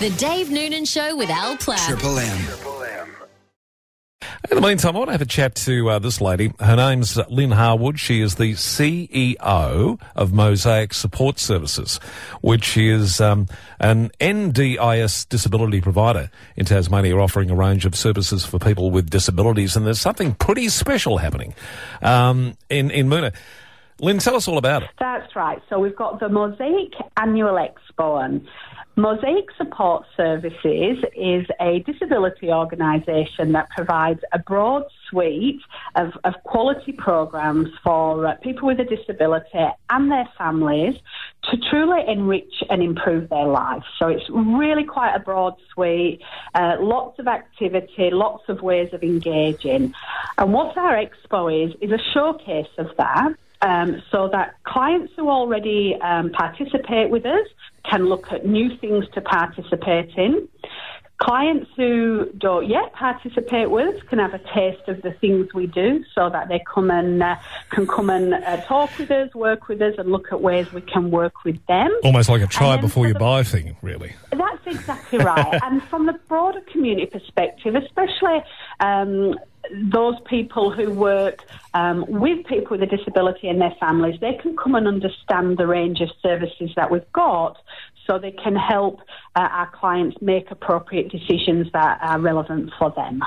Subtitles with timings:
[0.00, 1.78] The Dave Noonan Show with Al Platt.
[1.86, 2.40] Triple M.
[4.50, 6.54] In the meantime, I want to have a chat to uh, this lady.
[6.58, 8.00] Her name's Lynn Harwood.
[8.00, 12.00] She is the CEO of Mosaic Support Services,
[12.40, 13.46] which is um,
[13.78, 19.76] an NDIS disability provider in Tasmania, offering a range of services for people with disabilities.
[19.76, 21.52] And there's something pretty special happening
[22.00, 23.32] um, in in Moonah.
[24.00, 24.90] Lynn, tell us all about it.
[24.98, 25.60] That's right.
[25.68, 28.40] So we've got the Mosaic Annual Expo
[28.96, 35.62] Mosaic Support Services is a disability organisation that provides a broad suite
[35.94, 40.96] of, of quality programs for uh, people with a disability and their families
[41.44, 43.84] to truly enrich and improve their lives.
[43.98, 46.20] So it's really quite a broad suite,
[46.54, 49.94] uh, lots of activity, lots of ways of engaging.
[50.36, 53.34] And what our expo is, is a showcase of that.
[53.62, 57.46] Um, so that clients who already um, participate with us
[57.84, 60.48] can look at new things to participate in.
[61.18, 65.66] Clients who don't yet participate with us can have a taste of the things we
[65.66, 67.36] do so that they come and uh,
[67.68, 70.80] can come and uh, talk with us, work with us, and look at ways we
[70.80, 71.90] can work with them.
[72.04, 74.14] Almost like a try before you the, buy thing, really.
[74.30, 75.60] That's exactly right.
[75.62, 78.42] and from the broader community perspective, especially
[78.80, 79.38] um,
[79.72, 84.56] those people who work um, with people with a disability and their families, they can
[84.56, 87.56] come and understand the range of services that we've got
[88.06, 89.00] so they can help
[89.36, 93.22] uh, our clients make appropriate decisions that are relevant for them.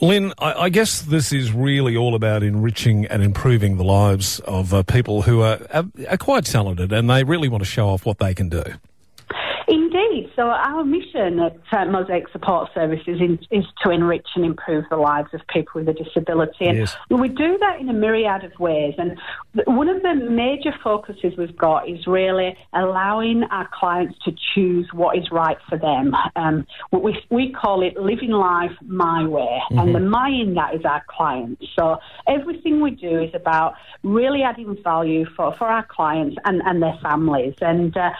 [0.00, 4.74] Lynn, I, I, guess this is really all about enriching and improving the lives of
[4.74, 8.04] uh, people who are, are, are quite talented and they really want to show off
[8.04, 8.62] what they can do.
[10.16, 10.32] Indeed.
[10.36, 14.96] So our mission at uh, Mosaic Support Services is, is, to enrich and improve the
[14.96, 16.66] lives of people with a disability.
[16.66, 16.96] And yes.
[17.10, 18.94] we do that in a myriad of ways.
[18.98, 19.18] And
[19.66, 25.18] one of the major focuses we've got is really allowing our clients to choose what
[25.18, 26.14] is right for them.
[26.36, 29.60] Um, we, we call it living life my way.
[29.70, 29.78] Mm-hmm.
[29.78, 31.62] And the my in that is our clients.
[31.78, 36.82] So everything we do is about really adding value for, for our clients and, and
[36.82, 37.54] their families.
[37.60, 38.10] And uh,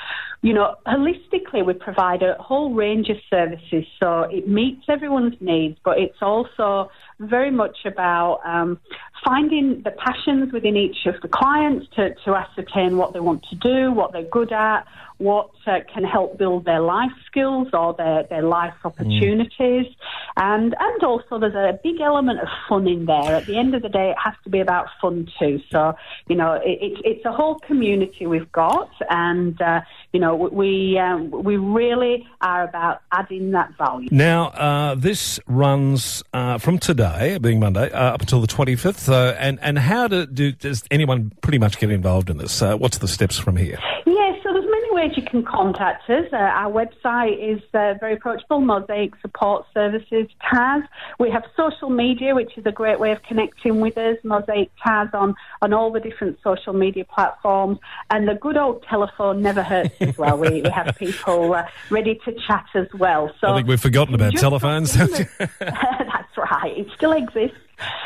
[0.47, 3.85] you know, holistically, we provide a whole range of services.
[4.01, 8.79] So it meets everyone's needs, but it's also very much about um,
[9.25, 13.57] finding the passions within each of the clients to, to ascertain what they want to
[13.57, 14.87] do, what they're good at,
[15.19, 19.87] what uh, can help build their life skills or their, their life opportunities.
[19.87, 19.95] Mm.
[20.37, 23.37] And, and also there's a big element of fun in there.
[23.37, 25.61] At the end of the day, it has to be about fun too.
[25.71, 25.95] So,
[26.29, 29.81] you know, it, it's, it's a whole community we've got and, uh,
[30.13, 34.09] you know, we, um, we really are about adding that value.
[34.11, 37.06] Now, uh, this runs uh, from today,
[37.41, 39.37] being Monday, uh, up until the 25th.
[39.39, 42.63] and, and how do, do, does anyone pretty much get involved in this?
[42.63, 43.79] Uh, what's the steps from here?
[44.07, 46.27] Yeah, so there's many ways you can contact us.
[46.33, 50.83] Uh, our website is uh, very approachable, Mosaic Support Services TAS.
[51.19, 55.09] We have social media, which is a great way of connecting with us, Mosaic TAS
[55.13, 57.79] on, on all the different social media platforms.
[58.11, 60.39] And the good old telephone never hurts as well.
[60.39, 63.33] we, we have people uh, ready to chat as well.
[63.41, 64.97] So I think we've forgotten about telephones.
[66.37, 66.77] Right.
[66.77, 67.57] It still exists.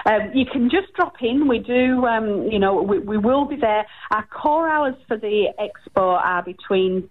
[0.07, 1.47] Um, you can just drop in.
[1.47, 3.87] We do, um, you know, we, we will be there.
[4.11, 7.09] Our core hours for the expo are between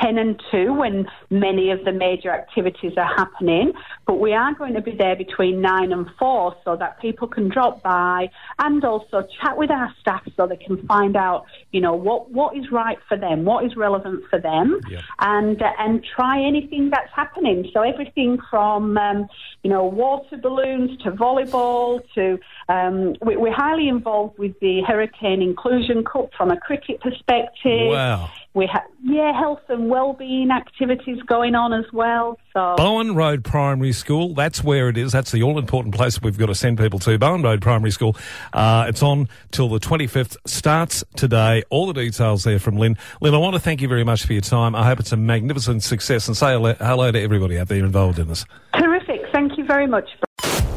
[0.00, 3.72] 10 and 2 when many of the major activities are happening.
[4.06, 7.48] But we are going to be there between 9 and 4 so that people can
[7.48, 11.94] drop by and also chat with our staff so they can find out, you know,
[11.94, 15.00] what, what is right for them, what is relevant for them, yeah.
[15.20, 17.68] and, uh, and try anything that's happening.
[17.72, 19.28] So everything from, um,
[19.62, 25.42] you know, water balloons to volleyball to, um, we, are highly involved with the Hurricane
[25.42, 27.88] Inclusion Cup from a cricket perspective.
[27.90, 28.30] Wow.
[28.52, 32.36] We have, yeah, health and well-being activities going on as well.
[32.52, 35.12] So Bowen Road Primary School, that's where it is.
[35.12, 37.16] That's the all-important place we've got to send people to.
[37.16, 38.16] Bowen Road Primary School.
[38.52, 40.36] Uh, it's on till the 25th.
[40.46, 41.62] Starts today.
[41.70, 42.98] All the details there from Lynn.
[43.20, 44.74] Lynn, I want to thank you very much for your time.
[44.74, 48.26] I hope it's a magnificent success and say hello to everybody out there involved in
[48.26, 48.44] this.
[48.74, 49.20] Terrific.
[49.32, 50.08] Thank you very much.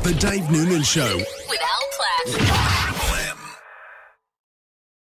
[0.03, 1.15] The Dave Noonan Show.
[1.17, 2.82] With Al Platt.